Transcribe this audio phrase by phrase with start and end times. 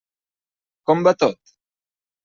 [0.91, 1.57] Com va tot?